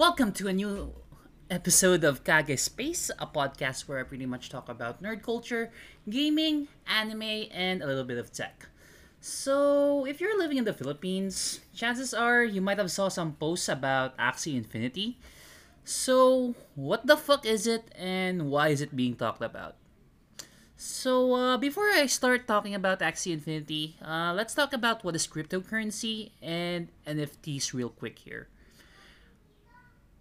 Welcome 0.00 0.32
to 0.40 0.48
a 0.48 0.52
new 0.54 0.96
episode 1.50 2.04
of 2.04 2.24
Kage 2.24 2.58
Space, 2.58 3.10
a 3.18 3.26
podcast 3.26 3.84
where 3.84 4.00
I 4.00 4.02
pretty 4.02 4.24
much 4.24 4.48
talk 4.48 4.70
about 4.70 5.02
nerd 5.02 5.20
culture, 5.20 5.68
gaming, 6.08 6.68
anime, 6.88 7.52
and 7.52 7.82
a 7.82 7.86
little 7.86 8.08
bit 8.08 8.16
of 8.16 8.32
tech. 8.32 8.64
So, 9.20 10.06
if 10.06 10.18
you're 10.18 10.40
living 10.40 10.56
in 10.56 10.64
the 10.64 10.72
Philippines, 10.72 11.60
chances 11.76 12.14
are 12.14 12.42
you 12.42 12.62
might 12.62 12.78
have 12.78 12.90
saw 12.90 13.08
some 13.12 13.34
posts 13.36 13.68
about 13.68 14.16
Axie 14.16 14.56
Infinity. 14.56 15.18
So, 15.84 16.54
what 16.74 17.06
the 17.06 17.18
fuck 17.18 17.44
is 17.44 17.66
it 17.66 17.92
and 17.92 18.48
why 18.48 18.68
is 18.68 18.80
it 18.80 18.96
being 18.96 19.16
talked 19.16 19.44
about? 19.44 19.76
So, 20.78 21.34
uh, 21.34 21.56
before 21.58 21.92
I 21.92 22.06
start 22.06 22.48
talking 22.48 22.74
about 22.74 23.00
Axie 23.00 23.34
Infinity, 23.34 23.98
uh, 24.00 24.32
let's 24.32 24.54
talk 24.54 24.72
about 24.72 25.04
what 25.04 25.14
is 25.14 25.26
cryptocurrency 25.26 26.30
and 26.40 26.88
NFTs 27.06 27.74
real 27.74 27.90
quick 27.90 28.20
here. 28.20 28.48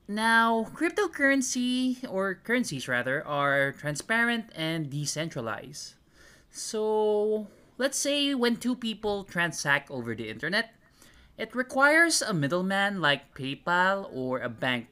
Now, 0.10 0.66
cryptocurrency, 0.74 2.04
or 2.10 2.34
currencies 2.34 2.88
rather, 2.88 3.22
are 3.28 3.74
transparent 3.74 4.50
and 4.56 4.90
decentralized. 4.90 5.94
So, 6.50 7.46
let's 7.78 8.00
say 8.00 8.34
when 8.34 8.58
two 8.58 8.76
people 8.76 9.24
transact 9.24 9.92
over 9.92 10.16
the 10.16 10.28
internet, 10.28 10.74
it 11.38 11.54
requires 11.54 12.24
a 12.24 12.34
middleman 12.34 13.02
like 13.02 13.36
PayPal 13.36 14.10
or 14.12 14.40
a 14.40 14.50
bank 14.50 14.90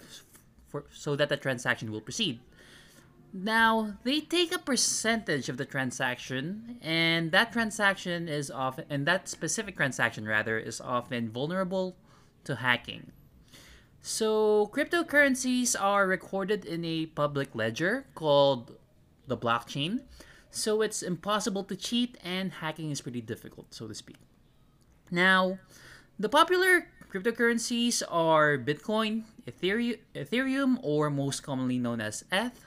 for, 0.68 0.86
so 0.92 1.16
that 1.16 1.30
the 1.30 1.38
transaction 1.38 1.92
will 1.92 2.02
proceed. 2.02 2.40
Now, 3.34 3.98
they 4.04 4.22
take 4.22 4.54
a 4.54 4.60
percentage 4.60 5.50
of 5.50 5.58
the 5.58 5.66
transaction, 5.66 6.78
and 6.80 7.32
that 7.32 7.52
transaction 7.52 8.30
is 8.30 8.52
often, 8.52 8.86
and 8.88 9.08
that 9.08 9.28
specific 9.28 9.78
transaction 9.78 10.28
rather, 10.28 10.60
is 10.60 10.80
often 10.80 11.32
vulnerable 11.32 11.98
to 12.44 12.58
hacking. 12.58 13.14
So, 14.02 14.68
cryptocurrencies 14.74 15.76
are 15.80 16.08
recorded 16.08 16.66
in 16.66 16.86
a 16.86 17.08
public 17.08 17.54
ledger 17.54 18.06
called 18.16 18.78
the 19.28 19.36
blockchain. 19.36 20.02
So, 20.50 20.82
it's 20.82 21.04
impossible 21.04 21.64
to 21.66 21.76
cheat, 21.76 22.18
and 22.24 22.52
hacking 22.54 22.92
is 22.92 23.02
pretty 23.02 23.22
difficult, 23.22 23.74
so 23.74 23.88
to 23.88 23.94
speak. 23.94 24.18
Now, 25.12 25.60
the 26.18 26.30
popular 26.30 26.88
cryptocurrencies 27.12 28.02
are 28.10 28.58
Bitcoin, 28.58 29.24
Ethereum, 29.46 30.80
or 30.82 31.10
most 31.10 31.44
commonly 31.44 31.78
known 31.78 32.00
as 32.00 32.24
ETH, 32.32 32.66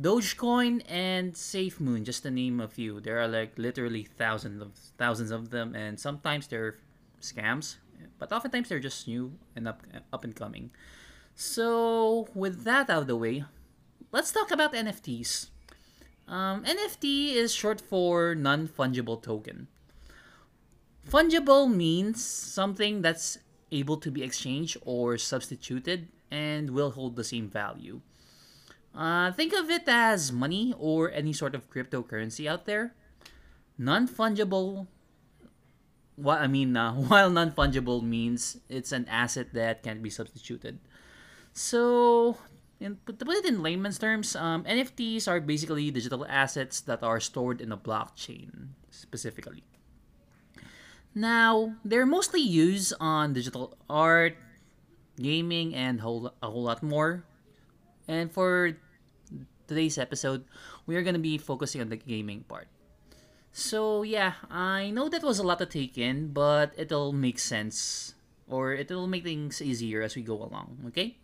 Dogecoin, 0.00 0.82
and 0.88 1.34
SafeMoon, 1.34 2.04
just 2.04 2.22
to 2.22 2.30
name 2.30 2.60
a 2.60 2.68
few. 2.68 3.00
There 3.00 3.20
are 3.20 3.28
like 3.28 3.58
literally 3.58 4.04
thousands 4.04 4.62
of 4.62 4.72
thousands 4.96 5.30
of 5.30 5.50
them, 5.50 5.74
and 5.74 5.98
sometimes 5.98 6.46
they're 6.46 6.76
scams, 7.20 7.76
but 8.18 8.32
oftentimes 8.32 8.68
they're 8.68 8.80
just 8.80 9.06
new 9.06 9.32
and 9.56 9.68
up 9.68 9.82
up 10.12 10.24
and 10.24 10.34
coming. 10.34 10.70
So 11.34 12.28
with 12.34 12.64
that 12.64 12.90
out 12.90 13.02
of 13.02 13.06
the 13.06 13.16
way, 13.16 13.44
let's 14.12 14.32
talk 14.32 14.50
about 14.50 14.74
NFTs. 14.74 15.50
Um, 16.26 16.64
NFT 16.64 17.34
is 17.34 17.54
short 17.54 17.80
for 17.80 18.34
non 18.34 18.68
fungible 18.68 19.22
token. 19.22 19.68
Fungible 21.08 21.72
means 21.72 22.22
something 22.22 23.00
that's 23.00 23.38
able 23.72 23.96
to 23.96 24.10
be 24.10 24.22
exchanged 24.22 24.76
or 24.84 25.16
substituted 25.16 26.08
and 26.30 26.70
will 26.70 26.90
hold 26.90 27.16
the 27.16 27.24
same 27.24 27.48
value. 27.48 28.00
Uh, 28.94 29.32
think 29.32 29.54
of 29.54 29.70
it 29.70 29.84
as 29.86 30.32
money 30.32 30.74
or 30.78 31.10
any 31.12 31.32
sort 31.32 31.54
of 31.54 31.70
cryptocurrency 31.70 32.46
out 32.46 32.66
there. 32.66 32.94
Non 33.78 34.08
fungible. 34.08 34.86
What 36.18 36.42
I 36.42 36.50
mean, 36.50 36.76
uh, 36.76 36.94
while 37.08 37.30
non 37.30 37.52
fungible 37.52 38.02
means 38.02 38.58
it's 38.68 38.90
an 38.90 39.06
asset 39.06 39.54
that 39.54 39.82
can't 39.86 40.02
be 40.02 40.10
substituted. 40.10 40.82
So, 41.54 42.36
in, 42.80 42.98
to 43.06 43.14
put 43.14 43.38
it 43.38 43.46
in 43.46 43.62
layman's 43.62 43.98
terms, 43.98 44.34
um, 44.34 44.64
NFTs 44.64 45.26
are 45.30 45.38
basically 45.40 45.90
digital 45.90 46.26
assets 46.26 46.80
that 46.90 47.02
are 47.02 47.20
stored 47.20 47.60
in 47.60 47.70
a 47.70 47.78
blockchain 47.78 48.74
specifically. 48.90 49.62
Now, 51.14 51.74
they're 51.84 52.06
mostly 52.06 52.40
used 52.42 52.94
on 53.00 53.32
digital 53.32 53.74
art, 53.90 54.36
gaming, 55.18 55.74
and 55.74 56.00
whole, 56.00 56.34
a 56.42 56.50
whole 56.50 56.62
lot 56.62 56.82
more. 56.82 57.24
And 58.06 58.30
for 58.30 58.78
today's 59.66 59.98
episode, 59.98 60.44
we 60.86 60.96
are 60.96 61.02
going 61.02 61.18
to 61.18 61.22
be 61.22 61.38
focusing 61.38 61.80
on 61.80 61.88
the 61.90 61.96
gaming 61.96 62.44
part. 62.46 62.68
So, 63.52 64.02
yeah, 64.02 64.34
I 64.50 64.90
know 64.90 65.08
that 65.08 65.22
was 65.22 65.38
a 65.38 65.42
lot 65.42 65.58
to 65.58 65.66
take 65.66 65.98
in, 65.98 66.28
but 66.28 66.72
it'll 66.76 67.12
make 67.12 67.38
sense 67.38 68.14
or 68.46 68.72
it'll 68.72 69.06
make 69.06 69.24
things 69.24 69.60
easier 69.60 70.02
as 70.02 70.16
we 70.16 70.22
go 70.22 70.42
along, 70.42 70.78
okay? 70.88 71.16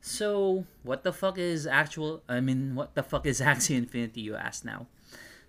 So, 0.00 0.66
what 0.82 1.02
the 1.02 1.12
fuck 1.12 1.38
is 1.38 1.66
actual 1.66 2.22
I 2.28 2.40
mean, 2.40 2.74
what 2.74 2.94
the 2.94 3.02
fuck 3.02 3.26
is 3.26 3.40
Axie 3.44 3.76
Infinity 3.76 4.20
you 4.20 4.36
ask 4.36 4.64
now? 4.64 4.86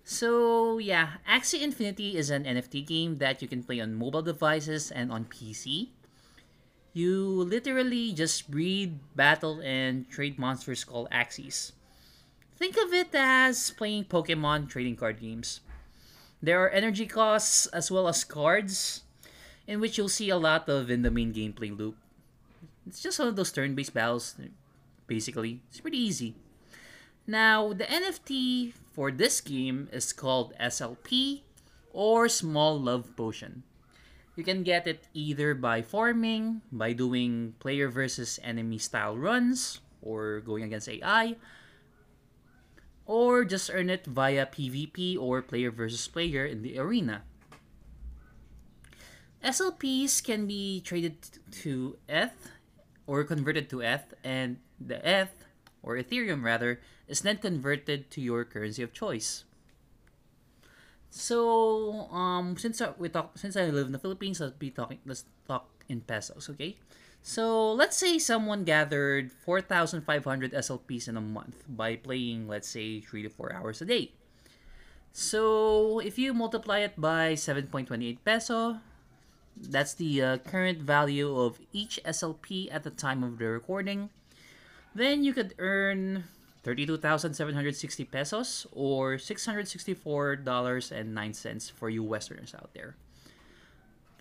So, 0.04 0.78
yeah, 0.78 1.18
Axie 1.28 1.60
Infinity 1.62 2.16
is 2.16 2.30
an 2.30 2.44
NFT 2.44 2.86
game 2.86 3.18
that 3.18 3.42
you 3.42 3.48
can 3.48 3.64
play 3.64 3.80
on 3.80 3.94
mobile 3.94 4.22
devices 4.22 4.90
and 4.90 5.10
on 5.10 5.26
PC. 5.26 5.88
You 6.92 7.44
literally 7.44 8.12
just 8.12 8.50
breed, 8.50 9.00
battle, 9.16 9.60
and 9.60 10.08
trade 10.08 10.38
monsters 10.38 10.84
called 10.84 11.10
Axies. 11.10 11.72
Think 12.56 12.78
of 12.78 12.94
it 12.94 13.12
as 13.12 13.70
playing 13.72 14.04
Pokemon 14.04 14.70
trading 14.70 14.96
card 14.96 15.20
games. 15.20 15.60
There 16.46 16.62
are 16.62 16.70
energy 16.70 17.10
costs 17.10 17.66
as 17.74 17.90
well 17.90 18.06
as 18.06 18.22
cards, 18.22 19.02
in 19.66 19.82
which 19.82 19.98
you'll 19.98 20.06
see 20.06 20.30
a 20.30 20.38
lot 20.38 20.70
of 20.70 20.94
in 20.94 21.02
the 21.02 21.10
main 21.10 21.34
gameplay 21.34 21.76
loop. 21.76 21.98
It's 22.86 23.02
just 23.02 23.18
one 23.18 23.26
of 23.26 23.34
those 23.34 23.50
turn 23.50 23.74
based 23.74 23.90
battles, 23.92 24.38
basically. 25.10 25.58
It's 25.66 25.82
pretty 25.82 25.98
easy. 25.98 26.38
Now, 27.26 27.74
the 27.74 27.82
NFT 27.82 28.78
for 28.94 29.10
this 29.10 29.40
game 29.40 29.90
is 29.90 30.12
called 30.12 30.54
SLP 30.62 31.42
or 31.90 32.28
Small 32.28 32.78
Love 32.78 33.10
Potion. 33.18 33.64
You 34.36 34.44
can 34.44 34.62
get 34.62 34.86
it 34.86 35.10
either 35.14 35.52
by 35.52 35.82
farming, 35.82 36.62
by 36.70 36.92
doing 36.92 37.58
player 37.58 37.90
versus 37.90 38.38
enemy 38.38 38.78
style 38.78 39.18
runs, 39.18 39.80
or 40.00 40.38
going 40.46 40.62
against 40.62 40.88
AI, 40.88 41.34
or 43.06 43.44
just 43.44 43.70
earn 43.72 43.88
it 43.88 44.04
via 44.04 44.46
PvP 44.46 45.16
or 45.18 45.40
player 45.40 45.70
versus 45.70 46.06
player 46.08 46.44
in 46.44 46.62
the 46.62 46.78
arena. 46.78 47.22
SLPs 49.44 50.22
can 50.22 50.46
be 50.46 50.80
traded 50.80 51.16
to 51.62 51.96
ETH 52.08 52.50
or 53.06 53.22
converted 53.22 53.70
to 53.70 53.80
ETH, 53.80 54.14
and 54.24 54.58
the 54.80 54.98
ETH, 55.06 55.46
or 55.82 55.94
Ethereum 55.94 56.42
rather, 56.42 56.80
is 57.06 57.20
then 57.20 57.38
converted 57.38 58.10
to 58.10 58.20
your 58.20 58.44
currency 58.44 58.82
of 58.82 58.92
choice. 58.92 59.44
So, 61.10 62.10
um, 62.10 62.58
since 62.58 62.82
we 62.98 63.08
talk, 63.08 63.38
since 63.38 63.56
I 63.56 63.70
live 63.70 63.86
in 63.86 63.92
the 63.92 64.02
Philippines, 64.02 64.40
let's 64.40 64.58
be 64.58 64.70
talking. 64.70 64.98
Let's 65.06 65.24
talk 65.46 65.70
in 65.88 66.02
pesos, 66.02 66.50
okay? 66.50 66.76
So 67.26 67.72
let's 67.72 67.96
say 67.98 68.20
someone 68.22 68.62
gathered 68.62 69.32
4,500 69.32 70.52
SLPs 70.52 71.08
in 71.08 71.16
a 71.16 71.20
month 71.20 71.64
by 71.66 71.96
playing, 71.96 72.46
let's 72.46 72.68
say, 72.68 73.00
three 73.00 73.24
to 73.24 73.28
four 73.28 73.52
hours 73.52 73.82
a 73.82 73.84
day. 73.84 74.12
So 75.10 75.98
if 75.98 76.20
you 76.22 76.32
multiply 76.32 76.86
it 76.86 76.94
by 76.94 77.34
7.28 77.34 78.18
peso, 78.24 78.78
that's 79.58 79.94
the 79.94 80.22
uh, 80.22 80.38
current 80.38 80.78
value 80.78 81.36
of 81.36 81.58
each 81.72 81.98
SLP 82.06 82.68
at 82.70 82.84
the 82.84 82.94
time 82.94 83.24
of 83.24 83.38
the 83.38 83.46
recording. 83.46 84.10
Then 84.94 85.24
you 85.24 85.34
could 85.34 85.56
earn 85.58 86.22
32,760 86.62 88.04
pesos 88.04 88.68
or 88.70 89.16
$664.09 89.16 91.72
for 91.72 91.90
you 91.90 92.04
Westerners 92.04 92.54
out 92.54 92.70
there. 92.72 92.94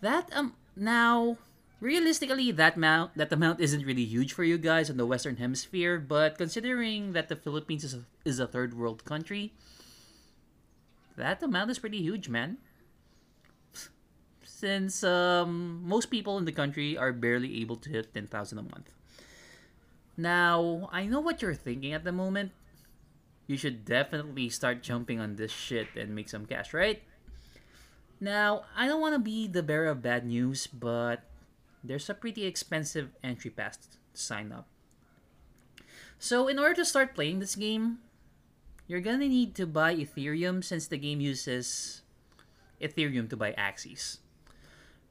That 0.01 0.27
um 0.33 0.55
now 0.75 1.37
realistically 1.79 2.51
that 2.51 2.75
amount 2.75 3.15
that 3.15 3.31
amount 3.31 3.59
isn't 3.59 3.85
really 3.85 4.05
huge 4.05 4.33
for 4.33 4.43
you 4.43 4.57
guys 4.57 4.89
in 4.89 4.97
the 4.97 5.05
western 5.05 5.37
hemisphere, 5.37 5.99
but 5.99 6.37
considering 6.37 7.13
that 7.13 7.29
the 7.29 7.35
Philippines 7.35 7.83
is 7.83 7.93
a, 7.93 8.03
is 8.23 8.39
a 8.39 8.47
third 8.47 8.73
world 8.73 9.05
country, 9.05 9.53
that 11.17 11.41
amount 11.43 11.71
is 11.71 11.79
pretty 11.79 12.01
huge, 12.01 12.29
man. 12.29 12.57
Since 14.43 15.03
um, 15.03 15.81
most 15.83 16.07
people 16.07 16.37
in 16.37 16.45
the 16.45 16.51
country 16.51 16.97
are 16.97 17.11
barely 17.11 17.61
able 17.61 17.75
to 17.77 17.89
hit 17.89 18.13
10,000 18.13 18.57
a 18.57 18.63
month. 18.63 18.89
Now, 20.17 20.89
I 20.91 21.05
know 21.05 21.19
what 21.19 21.41
you're 21.41 21.53
thinking 21.53 21.91
at 21.91 22.03
the 22.03 22.13
moment. 22.13 22.51
You 23.47 23.57
should 23.57 23.83
definitely 23.83 24.49
start 24.49 24.81
jumping 24.81 25.19
on 25.19 25.35
this 25.35 25.51
shit 25.51 25.87
and 25.95 26.15
make 26.15 26.29
some 26.29 26.45
cash, 26.45 26.73
right? 26.73 27.03
Now, 28.19 28.63
I 28.75 28.87
don't 28.87 29.01
want 29.01 29.13
to 29.13 29.19
be 29.19 29.47
the 29.47 29.61
bearer 29.61 29.87
of 29.87 30.01
bad 30.01 30.25
news, 30.25 30.67
but 30.67 31.21
there's 31.87 32.09
a 32.09 32.13
pretty 32.13 32.45
expensive 32.45 33.11
entry 33.23 33.49
pass 33.49 33.77
to 33.77 33.97
sign 34.13 34.51
up. 34.51 34.67
So, 36.19 36.47
in 36.47 36.57
order 36.57 36.73
to 36.75 36.85
start 36.85 37.13
playing 37.13 37.39
this 37.39 37.55
game, 37.55 37.99
you're 38.87 39.03
gonna 39.03 39.29
need 39.29 39.55
to 39.55 39.65
buy 39.65 39.95
Ethereum 39.95 40.63
since 40.63 40.87
the 40.87 40.97
game 40.97 41.21
uses 41.21 42.01
Ethereum 42.81 43.29
to 43.29 43.37
buy 43.37 43.53
Axies. 43.53 44.19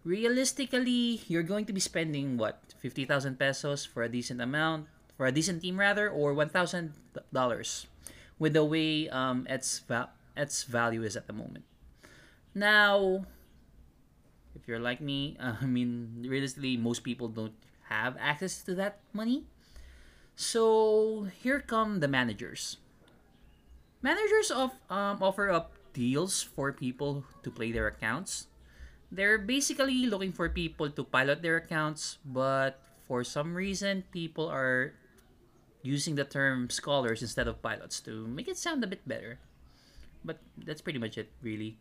Realistically, 0.05 1.23
you're 1.29 1.43
going 1.43 1.65
to 1.65 1.73
be 1.73 1.81
spending 1.81 2.37
what 2.37 2.61
50,000 2.79 3.39
pesos 3.39 3.85
for 3.87 4.03
a 4.03 4.09
decent 4.09 4.41
amount, 4.41 4.87
for 5.17 5.25
a 5.27 5.33
decent 5.33 5.63
team 5.63 5.81
rather, 5.81 6.11
or 6.11 6.35
$1,000 6.35 6.93
with 8.39 8.53
the 8.53 8.65
way 8.65 9.09
um, 9.09 9.47
its, 9.49 9.79
va- 9.81 10.11
its 10.37 10.65
value 10.65 11.03
is 11.03 11.17
at 11.17 11.27
the 11.27 11.33
moment. 11.33 11.65
Now, 12.55 13.25
if 14.55 14.67
you're 14.67 14.81
like 14.81 15.01
me, 15.01 15.37
uh, 15.41 15.55
I 15.63 15.67
mean, 15.67 16.25
realistically, 16.27 16.77
most 16.77 17.05
people 17.05 17.29
don't 17.29 17.55
have 17.89 18.17
access 18.19 18.63
to 18.65 18.75
that 18.77 19.01
money. 19.13 19.45
So 20.37 21.29
here 21.43 21.61
come 21.61 22.01
the 22.01 22.09
managers. 22.09 22.79
Managers 24.03 24.51
of 24.51 24.73
um, 24.91 25.23
offer 25.23 25.51
up 25.51 25.73
deals 25.95 26.43
for 26.43 26.73
people 26.73 27.25
to 27.43 27.51
play 27.51 27.73
their 27.73 27.87
accounts. 27.87 28.49
They're 29.13 29.39
basically 29.39 30.07
looking 30.07 30.33
for 30.33 30.49
people 30.49 30.91
to 30.91 31.05
pilot 31.05 31.41
their 31.41 31.57
accounts, 31.57 32.19
but 32.27 32.83
for 33.07 33.23
some 33.23 33.55
reason, 33.55 34.03
people 34.11 34.49
are 34.51 34.93
using 35.83 36.17
the 36.17 36.25
term 36.25 36.69
scholars 36.69 37.23
instead 37.23 37.47
of 37.47 37.63
pilots 37.63 38.01
to 38.01 38.27
make 38.27 38.49
it 38.49 38.59
sound 38.59 38.83
a 38.83 38.89
bit 38.89 39.07
better. 39.07 39.39
But 40.25 40.41
that's 40.59 40.81
pretty 40.81 40.99
much 40.99 41.17
it, 41.17 41.31
really. 41.41 41.77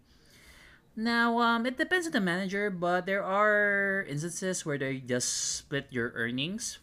Now, 0.95 1.40
um, 1.40 1.66
it 1.66 1.78
depends 1.78 2.06
on 2.06 2.13
the 2.13 2.22
manager, 2.22 2.69
but 2.69 3.06
there 3.06 3.24
are 3.24 4.06
instances 4.07 4.66
where 4.66 4.78
they 4.78 5.01
just 5.01 5.57
split 5.57 5.88
your 5.90 6.13
earnings, 6.13 6.78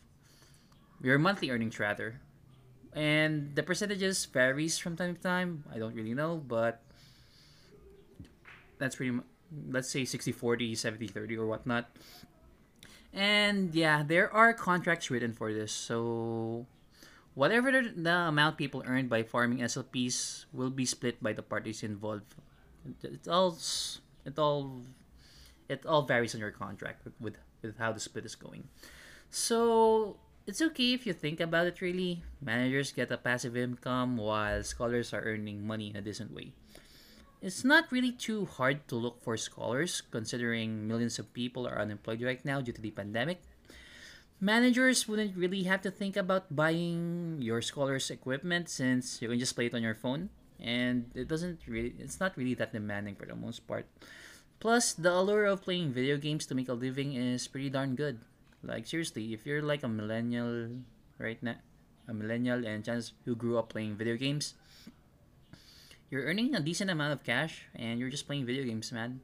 your 1.01 1.19
monthly 1.19 1.51
earnings 1.51 1.79
rather, 1.79 2.19
and 2.93 3.55
the 3.55 3.63
percentages 3.63 4.27
varies 4.27 4.79
from 4.79 4.97
time 4.97 5.15
to 5.15 5.23
time. 5.23 5.63
I 5.71 5.79
don't 5.79 5.95
really 5.95 6.15
know, 6.15 6.43
but 6.43 6.83
that's 8.79 8.97
pretty 8.97 9.13
much, 9.13 9.27
let's 9.71 9.89
say 9.89 10.05
60 10.05 10.33
40, 10.33 10.75
70 10.75 11.07
30, 11.07 11.37
or 11.39 11.47
whatnot. 11.47 11.87
And 13.15 13.75
yeah, 13.75 14.03
there 14.03 14.27
are 14.35 14.53
contracts 14.55 15.11
written 15.11 15.35
for 15.35 15.53
this, 15.55 15.71
so 15.71 16.67
whatever 17.35 17.71
the, 17.71 17.95
the 17.95 18.17
amount 18.27 18.59
people 18.59 18.83
earn 18.87 19.07
by 19.07 19.23
farming 19.23 19.59
SLPs 19.59 20.47
will 20.53 20.71
be 20.71 20.85
split 20.85 21.23
by 21.23 21.33
the 21.33 21.43
parties 21.43 21.85
involved. 21.85 22.35
It 23.03 23.29
all 23.29 23.57
it 24.25 24.39
all 24.39 24.83
it 25.71 25.87
all 25.87 26.03
varies 26.03 26.35
on 26.35 26.41
your 26.41 26.51
contract 26.51 27.05
with, 27.05 27.15
with, 27.21 27.37
with 27.63 27.79
how 27.79 27.93
the 27.93 28.01
split 28.01 28.27
is 28.27 28.35
going. 28.35 28.67
So 29.31 30.17
it's 30.47 30.61
okay 30.61 30.93
if 30.93 31.07
you 31.07 31.13
think 31.13 31.39
about 31.39 31.67
it 31.67 31.81
really. 31.81 32.23
Managers 32.43 32.91
get 32.91 33.13
a 33.13 33.17
passive 33.17 33.57
income 33.57 34.17
while 34.17 34.63
scholars 34.65 35.15
are 35.15 35.23
earning 35.23 35.65
money 35.65 35.91
in 35.91 35.97
a 35.97 36.03
decent 36.03 36.35
way. 36.35 36.53
It's 37.41 37.65
not 37.65 37.91
really 37.91 38.13
too 38.13 38.45
hard 38.45 38.87
to 38.89 38.97
look 38.97 39.23
for 39.23 39.37
scholars 39.37 40.03
considering 40.11 40.89
millions 40.89 41.19
of 41.19 41.33
people 41.33 41.67
are 41.67 41.81
unemployed 41.81 42.21
right 42.21 42.45
now 42.45 42.61
due 42.61 42.73
to 42.73 42.83
the 42.83 42.91
pandemic. 42.91 43.41
Managers 44.41 45.07
wouldn't 45.07 45.37
really 45.37 45.63
have 45.65 45.83
to 45.83 45.91
think 45.91 46.17
about 46.17 46.55
buying 46.55 47.39
your 47.41 47.63
scholars 47.63 48.11
equipment 48.11 48.69
since 48.69 49.23
you 49.23 49.29
can 49.29 49.39
just 49.39 49.55
play 49.55 49.67
it 49.67 49.75
on 49.75 49.83
your 49.83 49.95
phone 49.95 50.31
and 50.61 51.11
it 51.15 51.29
doesn't 51.29 51.61
really 51.67 51.95
it's 51.99 52.21
not 52.21 52.37
really 52.37 52.55
that 52.55 52.73
demanding 52.73 53.17
for 53.17 53.27
the 53.27 53.35
most 53.35 53.67
part. 53.67 53.87
Plus 54.61 54.93
the 54.93 55.09
allure 55.09 55.49
of 55.49 55.65
playing 55.65 55.93
video 55.93 56.17
games 56.17 56.45
to 56.47 56.55
make 56.55 56.69
a 56.69 56.77
living 56.77 57.17
is 57.17 57.49
pretty 57.49 57.71
darn 57.71 57.97
good. 57.97 58.21
Like 58.63 58.87
seriously, 58.87 59.33
if 59.33 59.47
you're 59.47 59.63
like 59.63 59.83
a 59.83 59.89
millennial 59.89 60.85
right 61.17 61.41
now, 61.43 61.57
a 62.07 62.13
millennial 62.13 62.67
and 62.67 62.85
chance 62.85 63.13
who 63.25 63.35
grew 63.35 63.57
up 63.57 63.73
playing 63.73 63.97
video 63.97 64.17
games, 64.17 64.53
you're 66.11 66.29
earning 66.29 66.55
a 66.55 66.61
decent 66.61 66.91
amount 66.91 67.15
of 67.15 67.25
cash 67.25 67.65
and 67.75 67.99
you're 67.99 68.11
just 68.11 68.27
playing 68.27 68.45
video 68.45 68.65
games, 68.65 68.93
man. 68.93 69.21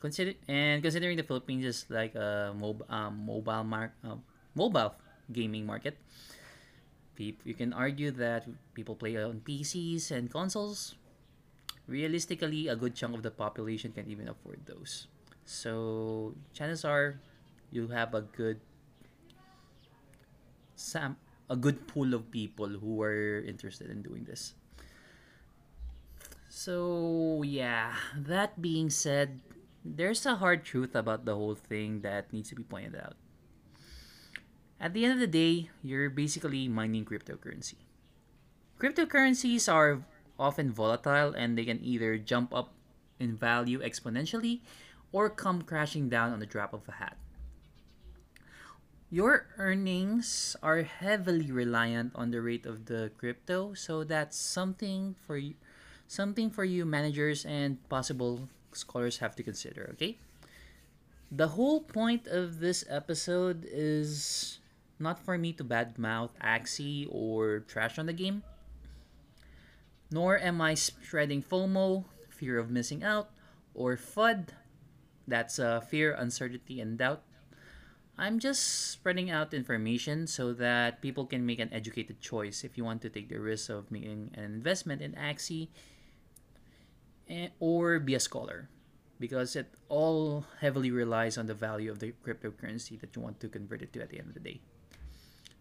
Consider 0.00 0.34
and 0.46 0.82
considering 0.82 1.16
the 1.16 1.24
Philippines 1.24 1.64
is 1.64 1.86
like 1.88 2.14
a 2.14 2.54
mob, 2.54 2.84
um, 2.90 3.24
mobile 3.24 3.64
mark, 3.64 3.96
uh, 4.04 4.20
mobile 4.54 4.94
gaming 5.32 5.64
market, 5.64 5.96
you 7.18 7.54
can 7.54 7.72
argue 7.72 8.10
that 8.12 8.46
people 8.74 8.94
play 8.94 9.16
on 9.16 9.42
PCs 9.42 10.10
and 10.10 10.30
consoles. 10.30 10.94
Realistically, 11.86 12.68
a 12.68 12.76
good 12.76 12.94
chunk 12.94 13.14
of 13.14 13.22
the 13.22 13.30
population 13.30 13.92
can't 13.92 14.08
even 14.08 14.28
afford 14.28 14.60
those. 14.66 15.08
So 15.44 16.34
chances 16.52 16.84
are 16.84 17.20
you 17.70 17.88
have 17.88 18.14
a 18.14 18.22
good 18.22 18.60
sam 20.76 21.16
a 21.48 21.56
good 21.56 21.88
pool 21.88 22.12
of 22.12 22.30
people 22.30 22.68
who 22.68 23.00
are 23.00 23.40
interested 23.40 23.90
in 23.90 24.02
doing 24.02 24.24
this. 24.24 24.52
So 26.48 27.42
yeah, 27.44 27.96
that 28.14 28.60
being 28.60 28.90
said, 28.90 29.40
there's 29.84 30.26
a 30.26 30.36
hard 30.36 30.64
truth 30.64 30.94
about 30.94 31.24
the 31.24 31.34
whole 31.34 31.56
thing 31.56 32.02
that 32.02 32.32
needs 32.32 32.50
to 32.50 32.54
be 32.54 32.62
pointed 32.62 32.96
out. 32.96 33.16
At 34.80 34.94
the 34.94 35.04
end 35.04 35.14
of 35.14 35.20
the 35.20 35.26
day, 35.26 35.70
you're 35.82 36.08
basically 36.08 36.68
mining 36.68 37.04
cryptocurrency. 37.04 37.82
Cryptocurrencies 38.78 39.66
are 39.66 40.06
often 40.38 40.70
volatile 40.70 41.34
and 41.34 41.58
they 41.58 41.64
can 41.64 41.82
either 41.82 42.16
jump 42.16 42.54
up 42.54 42.72
in 43.18 43.34
value 43.34 43.82
exponentially 43.82 44.60
or 45.10 45.28
come 45.28 45.62
crashing 45.62 46.08
down 46.08 46.32
on 46.32 46.38
the 46.38 46.46
drop 46.46 46.72
of 46.72 46.86
a 46.86 46.92
hat. 46.92 47.16
Your 49.10 49.48
earnings 49.56 50.54
are 50.62 50.82
heavily 50.82 51.50
reliant 51.50 52.12
on 52.14 52.30
the 52.30 52.42
rate 52.42 52.66
of 52.66 52.86
the 52.86 53.10
crypto, 53.16 53.72
so 53.72 54.04
that's 54.04 54.36
something 54.36 55.16
for 55.26 55.36
you 55.38 55.54
something 56.06 56.48
for 56.48 56.64
you 56.64 56.84
managers 56.84 57.44
and 57.44 57.76
possible 57.88 58.48
scholars 58.72 59.18
have 59.18 59.36
to 59.36 59.42
consider, 59.42 59.90
okay? 59.92 60.16
The 61.30 61.48
whole 61.48 61.80
point 61.80 62.26
of 62.26 62.60
this 62.60 62.84
episode 62.88 63.68
is 63.68 64.58
not 65.00 65.18
for 65.18 65.38
me 65.38 65.52
to 65.54 65.64
badmouth 65.64 66.30
Axie 66.42 67.06
or 67.10 67.60
trash 67.60 67.98
on 67.98 68.06
the 68.06 68.12
game. 68.12 68.42
Nor 70.10 70.38
am 70.38 70.60
I 70.60 70.74
spreading 70.74 71.42
FOMO, 71.42 72.04
fear 72.28 72.58
of 72.58 72.70
missing 72.70 73.04
out, 73.04 73.30
or 73.74 73.96
FUD, 73.96 74.48
that's 75.26 75.58
uh, 75.58 75.80
fear, 75.80 76.14
uncertainty, 76.14 76.80
and 76.80 76.96
doubt. 76.96 77.22
I'm 78.18 78.40
just 78.40 78.90
spreading 78.90 79.30
out 79.30 79.54
information 79.54 80.26
so 80.26 80.52
that 80.54 81.00
people 81.00 81.24
can 81.26 81.46
make 81.46 81.60
an 81.60 81.72
educated 81.72 82.20
choice 82.20 82.64
if 82.64 82.76
you 82.76 82.82
want 82.84 83.00
to 83.02 83.08
take 83.08 83.28
the 83.28 83.38
risk 83.38 83.70
of 83.70 83.92
making 83.92 84.34
an 84.34 84.42
investment 84.42 85.02
in 85.02 85.12
Axie 85.12 85.68
eh, 87.30 87.48
or 87.60 88.00
be 88.00 88.16
a 88.16 88.20
scholar 88.20 88.68
because 89.20 89.54
it 89.54 89.70
all 89.88 90.44
heavily 90.60 90.90
relies 90.90 91.38
on 91.38 91.46
the 91.46 91.54
value 91.54 91.90
of 91.90 92.00
the 92.00 92.12
cryptocurrency 92.26 92.98
that 93.00 93.14
you 93.14 93.22
want 93.22 93.38
to 93.38 93.48
convert 93.48 93.82
it 93.82 93.92
to 93.92 94.02
at 94.02 94.10
the 94.10 94.18
end 94.18 94.28
of 94.28 94.34
the 94.34 94.40
day. 94.40 94.60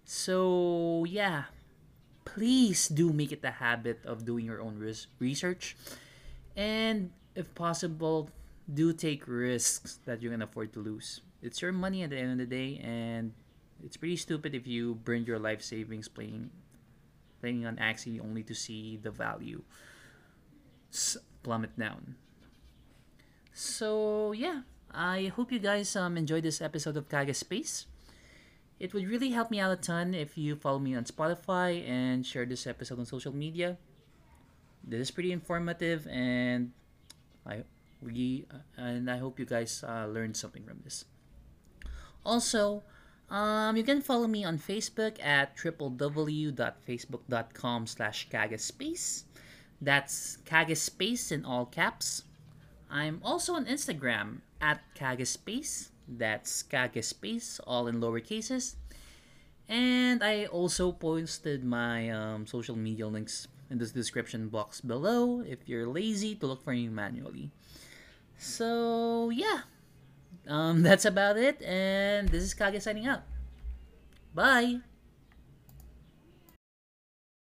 So, 0.07 1.04
yeah, 1.04 1.52
please 2.23 2.87
do 2.87 3.11
make 3.11 3.35
it 3.35 3.44
a 3.44 3.52
habit 3.52 3.99
of 4.07 4.23
doing 4.23 4.47
your 4.47 4.64
own 4.64 4.80
res- 4.80 5.07
research 5.19 5.76
and 6.56 7.11
if 7.35 7.54
possible 7.54 8.31
do 8.71 8.92
take 8.92 9.28
risks 9.28 9.99
that 10.06 10.23
you 10.23 10.30
can 10.31 10.42
afford 10.42 10.71
to 10.73 10.80
lose. 10.80 11.21
It's 11.42 11.61
your 11.61 11.71
money 11.71 12.04
at 12.04 12.09
the 12.09 12.18
end 12.18 12.31
of 12.31 12.37
the 12.40 12.49
day, 12.49 12.81
and 12.83 13.31
it's 13.83 13.95
pretty 13.95 14.18
stupid 14.18 14.56
if 14.56 14.66
you 14.66 14.95
burn 14.95 15.23
your 15.23 15.40
life 15.40 15.61
savings 15.61 16.07
playing 16.07 16.49
playing 17.40 17.68
on 17.68 17.78
Axie 17.78 18.19
only 18.19 18.42
to 18.42 18.56
see 18.56 18.97
the 18.97 19.11
value 19.11 19.61
plummet 21.44 21.78
down. 21.78 22.16
So 23.54 24.31
yeah, 24.31 24.66
I 24.90 25.31
hope 25.35 25.52
you 25.52 25.59
guys 25.59 25.95
um, 25.95 26.18
enjoyed 26.18 26.44
this 26.44 26.61
episode 26.61 26.97
of 26.97 27.07
Kage 27.07 27.35
Space. 27.35 27.85
It 28.80 28.94
would 28.94 29.07
really 29.07 29.31
help 29.31 29.50
me 29.50 29.60
out 29.60 29.72
a 29.72 29.76
ton 29.76 30.14
if 30.14 30.38
you 30.38 30.56
follow 30.56 30.78
me 30.78 30.96
on 30.96 31.06
Spotify 31.06 31.84
and 31.88 32.24
share 32.26 32.46
this 32.46 32.68
episode 32.68 33.00
on 33.00 33.06
social 33.06 33.34
media. 33.34 33.78
This 34.84 35.02
is 35.02 35.12
pretty 35.12 35.31
informative, 35.31 36.06
and 36.07 36.72
I 37.46 37.64
we 38.02 38.46
and 38.78 39.10
I 39.10 39.18
hope 39.18 39.40
you 39.40 39.46
guys 39.46 39.84
uh, 39.84 40.06
learned 40.06 40.38
something 40.38 40.64
from 40.64 40.81
this. 40.84 41.06
Also, 42.24 42.84
um, 43.30 43.76
you 43.76 43.84
can 43.84 44.02
follow 44.02 44.28
me 44.28 44.46
on 44.46 44.60
Facebook 44.60 45.18
at 45.24 45.57
www.facebook.com 45.57 47.88
slash 47.88 48.30
kagespace. 48.30 49.24
That's 49.81 50.38
kagespace 50.46 51.31
in 51.31 51.44
all 51.46 51.66
caps. 51.66 52.24
I'm 52.90 53.19
also 53.24 53.54
on 53.54 53.66
Instagram 53.66 54.42
at 54.62 54.81
kagespace. 54.96 55.90
That's 56.07 56.64
Kage 56.64 57.04
Space, 57.04 57.59
all 57.68 57.87
in 57.87 57.99
lower 57.99 58.19
cases. 58.19 58.76
And 59.68 60.23
I 60.23 60.45
also 60.45 60.92
posted 60.92 61.64
my 61.64 62.09
um, 62.09 62.47
social 62.47 62.76
media 62.76 63.07
links 63.07 63.47
in 63.69 63.78
the 63.78 63.85
description 63.85 64.47
box 64.47 64.80
below 64.80 65.42
if 65.42 65.68
you're 65.68 65.87
lazy 65.87 66.35
to 66.35 66.47
look 66.47 66.64
for 66.64 66.71
me 66.71 66.87
manually. 66.87 67.52
So 68.37 69.30
yeah, 69.30 69.68
um, 70.47 70.81
that's 70.87 71.06
about 71.06 71.37
it. 71.37 71.61
And 71.61 72.30
this 72.30 72.44
is 72.44 72.54
Kage 72.54 72.81
signing 72.81 73.07
out. 73.07 73.23
Bye. 74.33 74.80